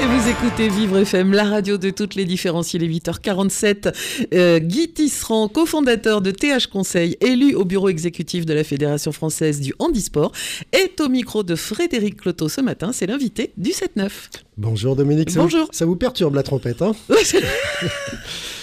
[0.00, 2.74] Et vous écoutez Vivre FM, la radio de toutes les différences.
[2.74, 3.94] Il est 8h47.
[4.34, 9.60] Euh, Guy Tisserand, cofondateur de TH Conseil, élu au bureau exécutif de la Fédération française
[9.60, 10.32] du handisport,
[10.72, 12.92] est au micro de Frédéric Cloteau ce matin.
[12.92, 14.10] C'est l'invité du 7-9.
[14.58, 15.30] Bonjour Dominique.
[15.30, 15.66] Ça Bonjour.
[15.66, 16.92] Vous, ça vous perturbe la trompette, hein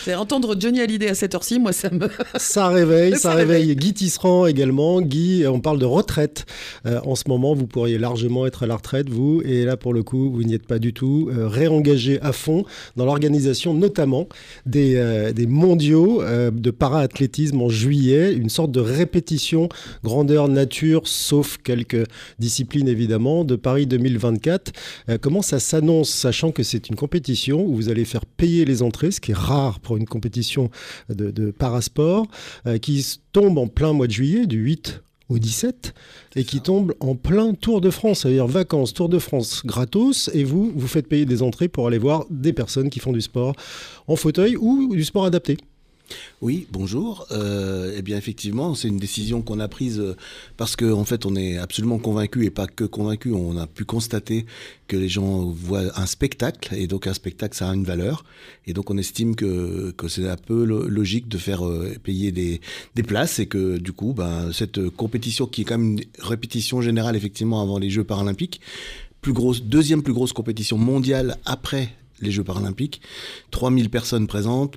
[0.04, 2.10] C'est entendre Johnny Hallyday à cette heure-ci, moi ça me...
[2.38, 3.60] Ça réveille, ça, Ça réveille.
[3.62, 3.76] réveille.
[3.78, 5.00] Guy Tisserand également.
[5.02, 6.46] Guy, on parle de retraite.
[6.86, 9.42] Euh, en ce moment, vous pourriez largement être à la retraite, vous.
[9.46, 11.30] Et là, pour le coup, vous n'y êtes pas du tout.
[11.32, 12.66] Euh, réengagé à fond
[12.98, 14.28] dans l'organisation notamment
[14.66, 18.34] des, euh, des mondiaux euh, de para-athlétisme en juillet.
[18.34, 19.70] Une sorte de répétition
[20.04, 22.04] grandeur nature, sauf quelques
[22.40, 24.74] disciplines évidemment, de Paris 2024.
[25.10, 28.82] Euh, comment ça s'annonce, sachant que c'est une compétition où vous allez faire payer les
[28.82, 30.70] entrées, ce qui est rare pour une compétition
[31.10, 32.28] de, de parasport,
[32.68, 35.94] euh, qui tombe en plein mois de juillet, du 8 au 17,
[36.36, 40.44] et qui tombe en plein Tour de France, c'est-à-dire vacances, Tour de France gratos, et
[40.44, 43.56] vous, vous faites payer des entrées pour aller voir des personnes qui font du sport
[44.08, 45.58] en fauteuil ou du sport adapté.
[46.42, 47.26] Oui, bonjour.
[47.32, 50.16] Euh, eh bien, effectivement, c'est une décision qu'on a prise euh,
[50.58, 53.32] parce qu'en en fait, on est absolument convaincu et pas que convaincu.
[53.32, 54.46] On a pu constater
[54.88, 58.26] que les gens voient un spectacle et donc un spectacle, ça a une valeur.
[58.68, 62.32] Et donc, on estime que, que c'est un peu lo- logique de faire euh, payer
[62.32, 62.60] des,
[62.96, 66.82] des places et que du coup, ben, cette compétition qui est quand même une répétition
[66.82, 68.60] générale effectivement avant les Jeux paralympiques,
[69.22, 73.02] plus grosse, deuxième plus grosse compétition mondiale après les Jeux paralympiques,
[73.52, 74.76] 3000 personnes présentes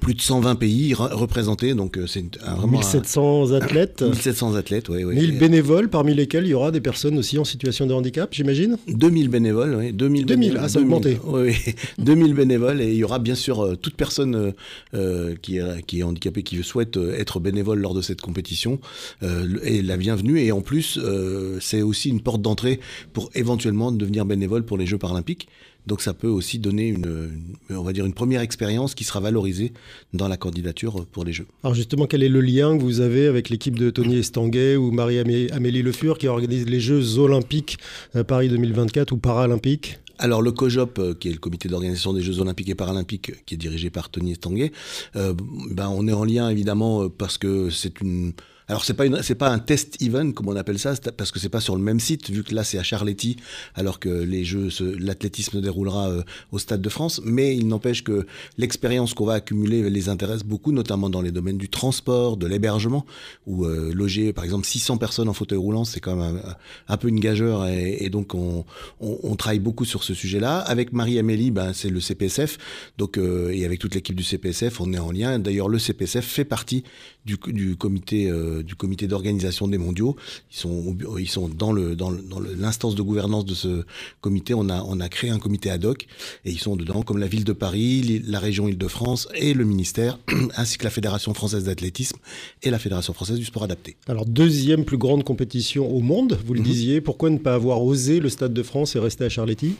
[0.00, 4.10] plus de 120 pays re- représentés, donc euh, c'est une- un- vraiment 1700 athlètes, un-
[4.10, 5.14] 1700 athlètes, oui, oui.
[5.14, 8.76] 1000 bénévoles, parmi lesquels il y aura des personnes aussi en situation de handicap, j'imagine?
[8.88, 11.18] 2000 bénévoles, oui, 2000, 2000, bénévoles, ah, ça a augmenté.
[11.24, 14.50] Oui, oui, 2000 bénévoles et il y aura bien sûr euh, toute personne euh,
[14.94, 18.80] euh, qui, est, qui est handicapée, qui souhaite être bénévole lors de cette compétition
[19.22, 20.40] euh, et la bienvenue.
[20.40, 22.80] Et en plus, euh, c'est aussi une porte d'entrée
[23.12, 25.48] pour éventuellement devenir bénévole pour les Jeux paralympiques.
[25.86, 27.30] Donc ça peut aussi donner une,
[27.70, 29.72] une- on va dire une première expérience qui sera valorisée
[30.12, 31.46] dans la candidature pour les Jeux.
[31.62, 34.90] Alors justement, quel est le lien que vous avez avec l'équipe de Tony Estanguet ou
[34.90, 37.78] Marie-Amélie Le Fur qui organise les Jeux olympiques
[38.16, 39.98] euh, Paris 2024 ou paralympiques?
[40.18, 43.34] Alors le COJOP, euh, qui est le comité d'organisation des Jeux Olympiques et Paralympiques, euh,
[43.46, 44.70] qui est dirigé par Tony Estanguet,
[45.16, 45.34] euh,
[45.72, 48.32] ben on est en lien évidemment parce que c'est une
[48.68, 51.48] alors c'est pas c'est pas un test event comme on appelle ça, parce que c'est
[51.48, 53.36] pas sur le même site vu que là c'est à Charletti
[53.74, 57.20] alors que les jeux, l'athlétisme déroulera euh, au Stade de France.
[57.24, 58.26] Mais il n'empêche que
[58.58, 63.04] l'expérience qu'on va accumuler les intéresse beaucoup, notamment dans les domaines du transport, de l'hébergement,
[63.46, 66.96] où euh, loger par exemple 600 personnes en fauteuil roulant, c'est quand même un, un
[66.96, 68.64] peu une gageure et, donc on,
[69.00, 70.58] on, on travaille beaucoup sur ce sujet-là.
[70.58, 72.58] Avec Marie-Amélie, ben, c'est le CPSF,
[72.98, 75.38] donc euh, et avec toute l'équipe du CPSF, on est en lien.
[75.38, 76.84] D'ailleurs, le CPSF fait partie
[77.24, 80.16] du, du comité euh, du comité d'organisation des mondiaux.
[80.52, 83.84] Ils sont ils sont dans le dans le- dans le- l'instance de gouvernance de ce
[84.20, 84.54] comité.
[84.54, 86.06] On a on a créé un comité ad hoc
[86.44, 90.18] et ils sont dedans comme la ville de Paris, la région Île-de-France et le ministère,
[90.56, 92.16] ainsi que la Fédération française d'athlétisme
[92.62, 93.96] et la Fédération française du sport adapté.
[94.06, 96.66] Alors deuxième plus grande compétition au monde, vous le Mhm.
[96.66, 99.74] disiez, pourquoi ne pas avoir osé le Stade de France et rester à Charletti?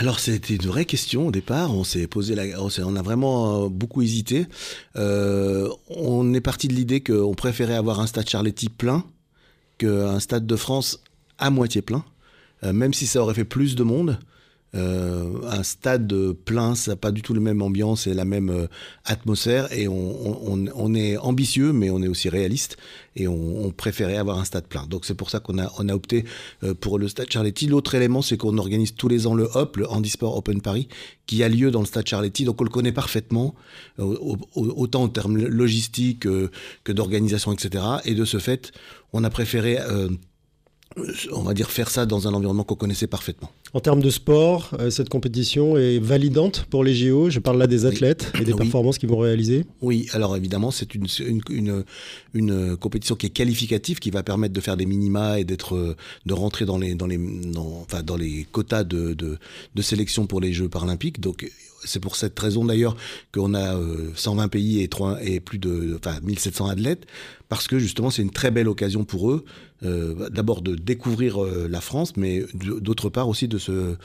[0.00, 1.74] Alors c'était une vraie question au départ.
[1.74, 4.46] On s'est posé la, on, a vraiment euh, beaucoup hésité.
[4.96, 9.04] Euh, on est parti de l'idée qu'on préférait avoir un stade Charletti plein
[9.78, 11.02] qu'un stade de France
[11.38, 12.04] à moitié plein,
[12.64, 14.18] Euh, même si ça aurait fait plus de monde.
[14.74, 18.48] Euh, un stade plein, ça n'a pas du tout la même ambiance et la même
[18.48, 18.66] euh,
[19.04, 19.70] atmosphère.
[19.72, 22.78] Et on, est ambitieux, mais on est aussi réaliste.
[23.14, 24.86] Et on, on préférait avoir un stade plein.
[24.86, 26.24] Donc c'est pour ça qu'on a, opté
[26.62, 27.66] euh, pour le stade Charletti.
[27.66, 30.88] L'autre élément, c'est qu'on organise tous les ans le HOP, le Handisport Open Paris,
[31.26, 32.44] qui a lieu dans le stade Charletti.
[32.44, 33.54] Donc on le connaît parfaitement,
[33.98, 37.84] au- au- autant en termes logistiques que d'organisation, etc.
[38.06, 38.72] Et de ce fait,
[39.12, 39.78] on a préféré,
[41.32, 43.50] on va dire, faire ça dans un environnement qu'on connaissait parfaitement.
[43.74, 47.30] En termes de sport, euh, cette compétition est validante pour les JO.
[47.30, 48.58] Je parle là des athlètes et des Oui.
[48.58, 49.64] performances qu'ils vont réaliser.
[49.80, 51.84] Oui, alors évidemment, c'est une, une, une,
[52.34, 55.96] une compétition qui est qualificative, qui va permettre de faire des minima et d'être, euh,
[56.26, 59.38] de rentrer dans les, dans les, dans, enfin, dans les quotas de, de,
[59.74, 61.20] de sélection pour les Jeux paralympiques.
[61.20, 61.50] Donc,
[61.84, 62.96] c'est pour cette raison d'ailleurs
[63.34, 67.06] qu'on a euh, 120 pays et, 3, et plus de, enfin, 1700 athlètes,
[67.48, 69.44] parce que justement, c'est une très belle occasion pour eux,
[69.84, 73.96] euh, d'abord de découvrir euh, la France, mais d'autre part aussi de se,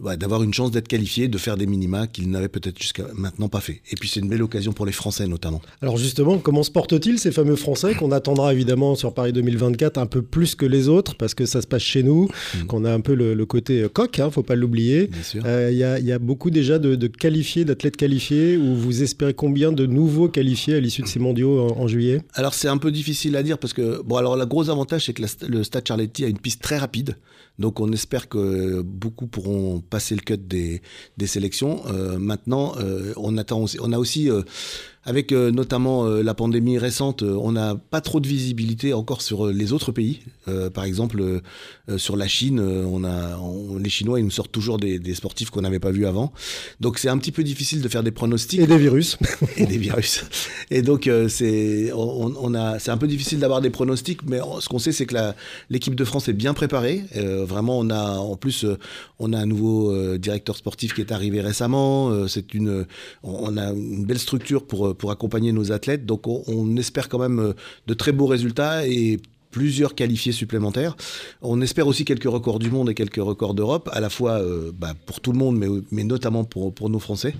[0.00, 3.48] ouais, d'avoir une chance d'être qualifiés, de faire des minima qu'ils n'avaient peut-être jusqu'à maintenant
[3.48, 3.82] pas fait.
[3.90, 5.60] Et puis c'est une belle occasion pour les Français notamment.
[5.82, 10.06] Alors justement, comment se portent-ils ces fameux Français qu'on attendra évidemment sur Paris 2024 un
[10.06, 12.66] peu plus que les autres parce que ça se passe chez nous, Mm.
[12.66, 15.10] qu'on a un peu le, le côté euh, coq, hein, faut pas l'oublier.
[15.44, 19.02] Euh, Il y, a, y a beaucoup déjà de, de qualifiés, d'athlètes qualifiés, où vous
[19.02, 22.22] espérez combien de nouveaux qualifiés à l'issue de ces mondiaux en, juillet?
[22.34, 25.12] Alors c'est un peu difficile à dire parce que bon alors le gros avantage c'est
[25.12, 27.16] que le Stade Charletti a une piste très rapide
[27.58, 30.82] donc on espère que beaucoup pourront passer le cut des,
[31.16, 31.82] des sélections.
[31.86, 34.42] Euh, maintenant euh, on attend aussi, on a aussi euh,
[35.04, 39.92] avec notamment la pandémie récente, on n'a pas trop de visibilité encore sur les autres
[39.92, 40.18] pays.
[40.74, 41.42] Par exemple,
[41.96, 45.50] sur la Chine, on a, on- les Chinois, ils nous sortent toujours des, des sportifs
[45.50, 46.32] qu'on n'avait pas vus avant.
[46.80, 49.16] Donc c'est un petit peu difficile de faire des pronostics Et des virus.
[49.56, 50.24] et des virus.
[50.72, 54.68] Et donc, c'est on, on a, c'est un peu difficile d'avoir des pronostics, mais ce
[54.68, 55.14] qu'on sait, c'est que
[55.70, 57.04] l'équipe de France est bien préparée.
[57.14, 58.78] Euh, vraiment, on a, en plus, euh,
[59.18, 62.10] on a un nouveau euh, directeur sportif qui est arrivé récemment.
[62.10, 62.86] Euh, c'est une,
[63.22, 66.04] on a une belle structure pour, accompagner nos athlètes.
[66.04, 67.54] Donc, on, espère quand même
[67.86, 69.18] de très beaux résultats et
[69.50, 70.96] plusieurs qualifiés supplémentaires.
[71.42, 74.72] On espère aussi quelques records du monde et quelques records d'Europe, à la fois euh,
[74.78, 77.34] bah, pour tout le monde, mais, mais notamment pour, pour nos Français.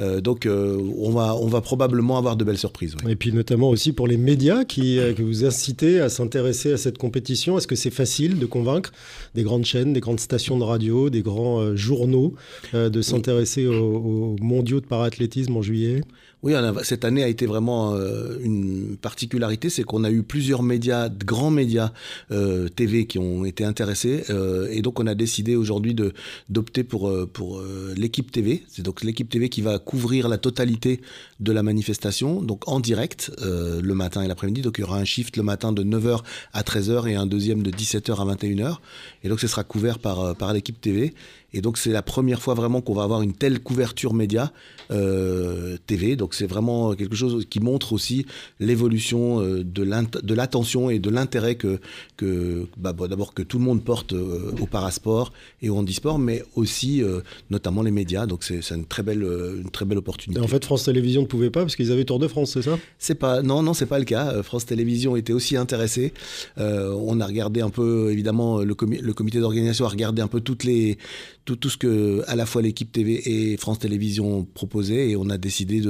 [0.00, 2.94] Euh, donc euh, on, va, on va probablement avoir de belles surprises.
[3.04, 3.12] oui.
[3.12, 6.98] Et puis notamment aussi pour les médias qui, que vous incitez à s'intéresser à cette
[6.98, 7.58] compétition.
[7.58, 8.92] Est-ce que c'est facile de convaincre
[9.34, 12.34] des grandes chaînes, des grandes stations de radio, des grands journaux
[12.72, 16.00] de s'intéresser aux, aux mondiaux de paraathlétisme en juillet?
[16.42, 20.64] Oui, a- cette année a été vraiment euh, une particularité, c'est qu'on a eu plusieurs
[20.64, 21.92] médias, de grands médias
[22.32, 26.12] euh, TV qui ont été intéressés, euh, et donc on a décidé aujourd'hui de
[26.48, 28.64] d'opter pour euh, pour euh, l'équipe TV.
[28.68, 31.00] C'est donc l'équipe TV qui va couvrir la totalité
[31.38, 34.62] de la manifestation, donc en direct euh, le matin et l'après-midi.
[34.62, 36.22] Donc il y aura un shift le matin de 9h
[36.54, 38.78] à 13h et un deuxième de 17h à 21h,
[39.22, 41.14] et donc ce sera couvert par par l'équipe TV.
[41.54, 44.52] Et donc c'est la première fois vraiment qu'on va avoir une telle couverture média
[44.90, 46.16] euh, TV.
[46.16, 48.18] Donc c'est vraiment quelque chose qui montre aussi
[48.66, 51.72] l'évolution euh, de l'attention et de l'intérêt que,
[52.16, 56.18] que bah, bon, d'abord que tout le monde porte euh, au parasport et au handisport,
[56.18, 58.26] mais aussi euh, notamment les médias.
[58.26, 59.22] Donc c'est une très belle
[59.64, 60.40] une très belle Et opportunité.
[60.40, 62.78] En fait, France Télévisions ne pouvait pas parce qu'ils avaient Tour de France, c'est ça?
[62.98, 64.42] C'est pas non non c'est pas le cas.
[64.42, 66.12] France Télévisions était aussi intéressé.
[66.58, 70.28] Euh, on a regardé un peu évidemment le, comi- le comité d'organisation a regardé un
[70.28, 70.96] peu toutes les
[71.44, 73.22] tout, tout ce que à la fois l'équipe TV
[73.52, 75.82] et France Télévisions proposaient et on a décidé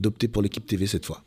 [0.00, 1.22] d'opter pour l'équipe TV cette fois.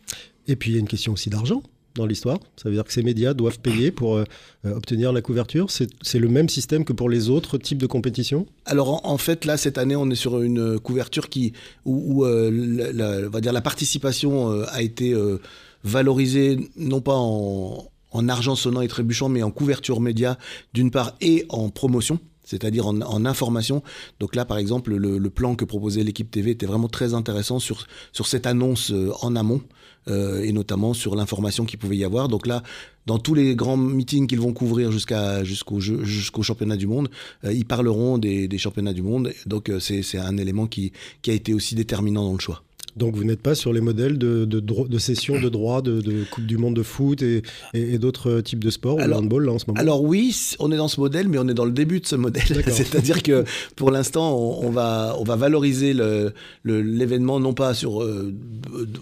[0.48, 1.62] Et puis il y a une question aussi d'argent
[1.96, 2.40] dans l'histoire.
[2.58, 4.24] Ça veut dire que ces médias doivent payer pour euh,
[4.66, 5.72] euh, obtenir la couverture.
[5.72, 8.46] C'est c'est le même système que pour les autres types de compétitions?
[8.66, 11.54] Alors en, en fait là cette année on est sur une couverture qui
[11.86, 15.40] où, où, euh, la, la- on va dire la participation euh, a été euh,
[15.84, 20.38] valorisée non pas en, en argent sonnant et trébuchant mais en couverture média
[20.74, 23.84] d'une part et en promotion c'est-à-dire en, en information.
[24.20, 27.60] Donc là, par exemple, le, le plan que proposait l'équipe TV était vraiment très intéressant
[27.60, 29.62] sur, sur cette annonce euh, en amont,
[30.08, 32.30] euh, et notamment sur l'information qu'il pouvait y avoir.
[32.30, 32.64] Donc là,
[33.06, 37.10] dans tous les grands meetings qu'ils vont couvrir jusqu'à jusqu'au jusqu'au championnat du monde,
[37.44, 39.34] euh, ils parleront des, des championnats du monde.
[39.46, 42.64] Donc euh, c'est c'est un élément qui, qui a été aussi déterminant dans le choix.
[42.98, 46.24] Donc vous n'êtes pas sur les modèles de, de, de cession de droits de, de
[46.32, 49.46] Coupe du Monde de foot et, et- et d'autres types de sports, ou Alors- handball
[49.46, 51.66] là en ce moment Alors oui, on est dans ce modèle, mais on est dans
[51.66, 52.44] le début de ce modèle.
[52.68, 53.44] C'est-à-dire que
[53.76, 56.34] pour l'instant, on, on va, on va valoriser le-
[56.64, 58.34] le- l'événement non pas sur, euh,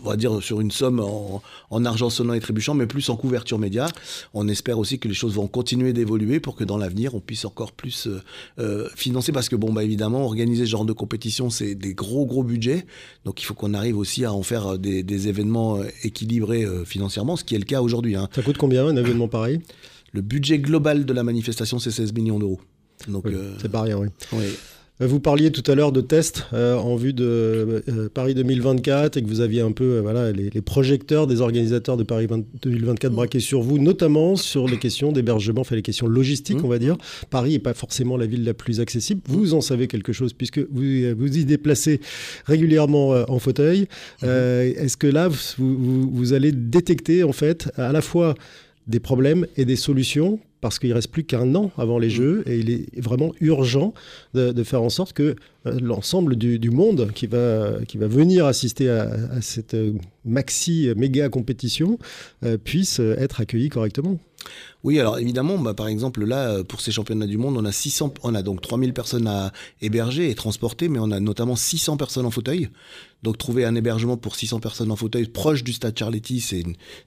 [0.04, 3.16] on va dire sur une somme en, en argent sonnant et trébuchant, mais plus en
[3.16, 3.88] couverture média.
[4.34, 7.46] On espère aussi que les choses vont continuer d'évoluer pour que dans l'avenir, on puisse
[7.46, 8.22] encore plus euh,
[8.60, 12.26] euh, financer, parce que bon, bah évidemment, organiser ce genre de compétition, c'est des gros
[12.26, 12.86] gros budgets,
[13.24, 16.64] donc il faut qu'on arrive aussi à en faire euh, des, des événements euh, équilibrés
[16.64, 18.16] euh, financièrement, ce qui est le cas aujourd'hui.
[18.16, 18.30] hein.
[18.34, 19.62] Ça coûte combien un événement pareil?
[20.14, 22.60] Le budget global de la manifestation, c'est 16 millions d'euros.
[23.08, 24.08] Donc, Oui, euh, C'est pas rien, oui.
[24.34, 24.46] oui.
[25.02, 29.18] Euh, Vous parliez tout à l'heure de tests euh, en vue de euh, Paris 2024
[29.18, 32.28] et que vous aviez un peu euh, voilà, les, les projecteurs des organisateurs de Paris
[32.28, 36.66] 20 2024 braqués sur vous, notamment sur les questions d'hébergement, enfin les questions logistiques, Mhm.
[36.66, 36.96] on va dire.
[37.30, 39.22] Paris n'est pas forcément la ville la plus accessible.
[39.28, 42.00] Vous en savez quelque chose puisque vous vous y déplacez
[42.46, 43.88] régulièrement en fauteuil.
[44.24, 48.36] Euh, Est-ce que là, vous, vous- vous allez détecter en fait à la fois
[48.88, 52.58] des problèmes et des solutions parce qu'il reste plus qu'un an avant les Jeux et
[52.58, 53.94] il est vraiment urgent
[54.34, 55.36] de, de faire en sorte que
[55.68, 59.78] euh, l'ensemble du, du monde qui va, qui va venir assister à, à cette
[60.26, 62.00] maxi méga compétition
[62.44, 64.18] euh, puisse être accueilli correctement.
[64.84, 68.16] Oui, alors évidemment, bah, par exemple, là, pour ces championnats du monde, on a 600,
[68.24, 72.26] on a donc 3000 personnes à héberger et transporter, mais on a notamment 600 personnes
[72.26, 72.70] en fauteuil.
[73.26, 76.46] Donc trouver un hébergement pour 600 personnes en fauteuil proche du stade Charletti,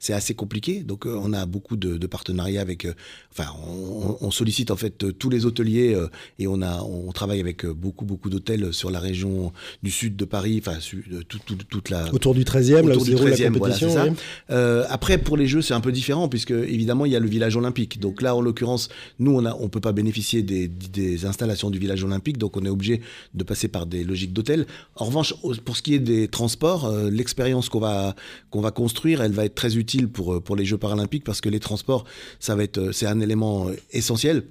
[0.01, 0.83] c'est assez compliqué.
[0.83, 2.95] Donc euh, on a beaucoup de, de partenariats avec, euh,
[3.31, 6.09] enfin on, on, sollicite en fait tous les hôteliers euh,
[6.41, 9.53] et on a on travaille avec beaucoup beaucoup d'hôtels sur la région
[9.85, 12.89] du sud de Paris, enfin de tout, tout- toute la Autour du 13e, là où
[12.89, 13.89] autour du déroule la 13e, voilà, compétition.
[13.89, 14.93] c'est ça.
[14.93, 17.55] après, pour les Jeux, c'est un peu différent puisque évidemment il y a le village
[17.55, 18.01] olympique.
[18.01, 18.89] Donc là, en l'occurrence,
[19.21, 22.65] nous on a, on peut pas bénéficier des, des installations du village olympique, donc on
[22.65, 23.03] est obligé
[23.35, 24.67] de passer par des logiques d'hôtel.
[24.97, 25.33] En revanche,
[25.65, 28.15] pour ce qui est des transports, euh, l'expérience qu'on va
[28.53, 31.49] va construire, elle va être très utile pour euh, pour les Jeux paralympiques parce que
[31.49, 32.05] les transports,
[32.41, 34.45] ça va être euh, c'est un élément essentiel.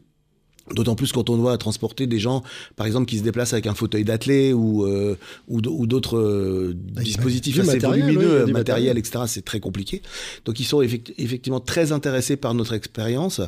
[0.76, 2.44] D'autant plus quand on doit transporter des gens,
[2.76, 5.16] par exemple, qui se déplacent avec un fauteuil d'athlée ou, euh,
[5.48, 9.26] ou, d'autres euh, Bah, dispositifs assez matériel, volumineux, matériel, etc.
[9.28, 10.02] C'est très compliqué.
[10.46, 13.42] Donc ils sont effect- effectivement très intéressés par notre expérience.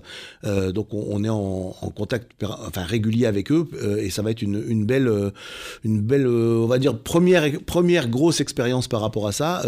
[0.45, 3.67] Euh, donc on, on est en, en contact enfin, régulier avec eux
[3.99, 5.11] et ça va être une, une belle,
[5.83, 9.61] une belle on va dire, première, première grosse expérience par rapport à ça.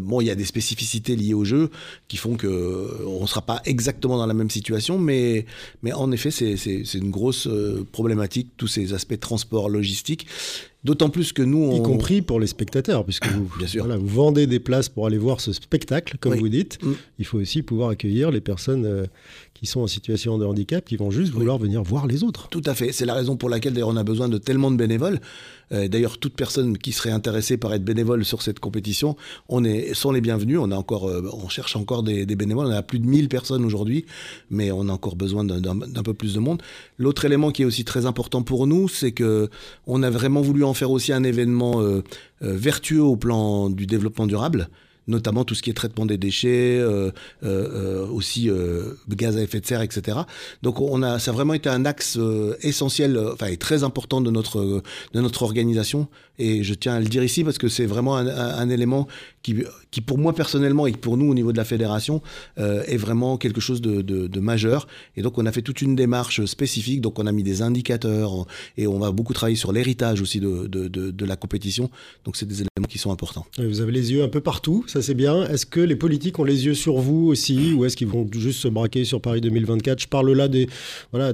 [0.00, 1.70] Bon, il y a des spécificités liées au jeu
[2.08, 5.46] qui font que euh, on ne sera pas exactement dans la même situation, mais,
[5.82, 6.56] mais en effet, c'est
[6.98, 10.26] une grosse euh, problématique, tous ces aspects transport, logistique.
[10.84, 11.76] D'autant plus que nous, on...
[11.78, 13.84] Y compris pour les spectateurs, puisque vous, Bien sûr.
[13.84, 16.38] voilà, vous vendez des places pour aller voir ce spectacle, comme Oui.
[16.40, 16.78] vous dites.
[16.82, 16.92] Mm.
[17.18, 19.06] Il faut aussi pouvoir accueillir les personnes euh,
[19.54, 22.48] qui sont en situation de handicap, qui vont juste vouloir venir voir les autres.
[22.48, 22.92] Tout à fait.
[22.92, 25.20] C'est la raison pour laquelle d'ailleurs on a besoin de tellement de bénévoles.
[25.72, 29.16] Euh, d'ailleurs, toute personne qui serait intéressée par être bénévole sur cette compétition,
[29.48, 30.58] on est, sont les bienvenus.
[30.60, 32.66] On a encore, euh, on cherche encore des, des bénévoles.
[32.66, 34.04] On a plus de 1000 personnes aujourd'hui,
[34.50, 36.62] mais on a encore besoin d'un- d'un d'un peu plus de monde.
[36.98, 39.48] L'autre élément qui est aussi très important pour nous, c'est que
[39.86, 42.02] on a vraiment voulu en faire aussi un événement euh,
[42.42, 44.68] euh, vertueux au plan du développement durable
[45.06, 48.50] notamment tout ce qui est traitement des déchets, euh, aussi
[49.06, 50.20] gaz à effet de serre, etc.
[50.62, 52.18] Donc on a, ça a vraiment été un axe
[52.62, 56.08] essentiel, enfin et très important de notre de notre organisation.
[56.38, 59.06] Et je tiens à le dire ici parce que c'est vraiment un, élément
[59.42, 59.56] qui,
[59.90, 62.22] qui pour moi personnellement et pour nous au niveau de la fédération
[62.58, 64.86] euh, est vraiment quelque chose de, majeur.
[65.16, 67.00] Et donc on a fait toute une démarche spécifique.
[67.00, 70.66] Donc on a mis des indicateurs et on va beaucoup travailler sur l'héritage aussi de,
[70.66, 71.90] de, la compétition.
[72.24, 73.46] Donc c'est des éléments qui sont importants.
[73.58, 75.46] Vous avez les yeux un peu partout, ça c'est bien.
[75.48, 78.60] Est-ce que les politiques ont les yeux sur vous aussi, ou est-ce qu'ils vont juste
[78.60, 80.68] se braquer sur Paris 2024 Je parle là des,
[81.12, 81.32] voilà,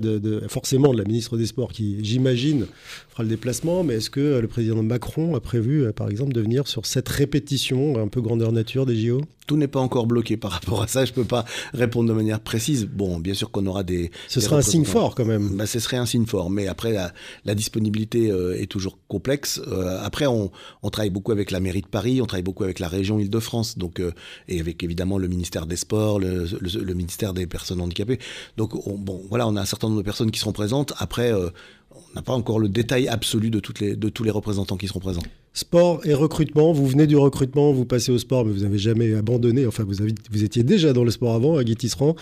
[0.49, 2.67] forcément de la ministre des Sports qui, j'imagine,
[3.09, 6.41] fera le déplacement, mais est-ce que le président Macron a prévu, euh, par exemple, de
[6.41, 10.37] venir sur cette répétition un peu grandeur nature des JO Tout n'est pas encore bloqué
[10.37, 11.05] par rapport à ça.
[11.05, 12.87] Je peux pas répondre de manière précise.
[12.87, 14.11] Bon, bien sûr qu'on aura des.
[14.29, 15.57] Ce des sera un signe fort quand même.
[15.57, 17.13] Bah, ce serait un signe fort, mais après la,
[17.45, 19.61] la disponibilité euh, est toujours complexe.
[19.69, 20.51] Euh, après, on,
[20.83, 23.79] on travaille beaucoup avec la mairie de Paris, on travaille beaucoup avec la région Île-de-France,
[23.79, 24.13] donc euh,
[24.49, 28.19] et avec évidemment le ministère des Sports, le, le- le ministère des personnes handicapées.
[28.57, 30.93] Donc on- bon, voilà, on a un certain nombre de personnes qui seront présentes.
[30.99, 31.51] Après, euh,
[31.91, 34.89] on n'a pas encore le détail absolu de toutes les de tous les représentants qui
[34.89, 35.23] seront présents.
[35.53, 39.15] Sport et recrutement, vous venez du recrutement, vous passez au sport, mais vous n'avez jamais
[39.15, 39.67] abandonné.
[39.67, 42.15] Enfin, vous, avez, vous étiez déjà dans le sport avant, à Guy Tisserand.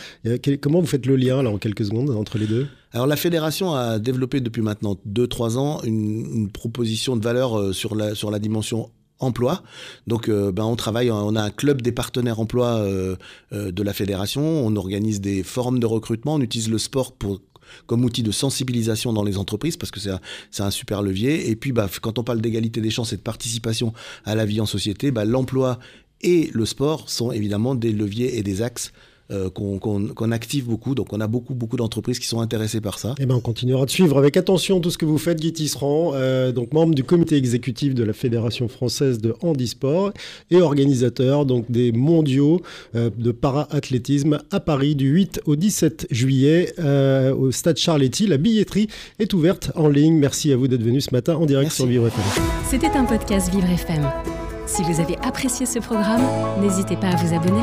[0.62, 2.66] Comment vous faites le lien, là, en quelques secondes, entre les deux?
[2.92, 7.72] Alors la fédération a développé depuis maintenant 2-3 ans une, une proposition de valeur euh,
[7.74, 9.62] sur la, sur la dimension emploi.
[10.06, 13.16] Donc euh, ben, on travaille, on a un club des partenaires emploi euh,
[13.52, 17.40] euh, de la fédération, on organise des forums de recrutement, on utilise le sport pour
[17.86, 21.50] comme outil de sensibilisation dans les entreprises parce que c'est un, super levier.
[21.50, 23.92] Et puis bah, quand on parle d'égalité des chances et de participation
[24.24, 25.78] à la vie en société, bah, l'emploi
[26.20, 28.92] et le sport sont évidemment des leviers et des axes
[29.30, 30.94] euh, qu'on active beaucoup.
[30.94, 33.14] Donc on a beaucoup, beaucoup d'entreprises qui sont intéressées par ça.
[33.18, 36.12] Eh ben, on continuera de suivre avec attention tout ce que vous faites, Guy Tisserand,
[36.14, 40.12] euh, donc membre du comité exécutif de la Fédération française de handisport
[40.50, 42.60] et organisateur donc des mondiaux
[42.94, 48.26] euh, de para-athlétisme à Paris du 8 au 17 juillet euh, au stade Charletti.
[48.26, 50.14] La billetterie est ouverte en ligne.
[50.14, 51.76] Merci à vous d'être venu ce matin en direct Merci.
[51.76, 52.24] sur Vivre FM.
[52.68, 54.08] C'était un podcast Vivre FM.
[54.66, 56.22] Si vous avez apprécié ce programme,
[56.60, 57.62] n'hésitez pas à vous abonner.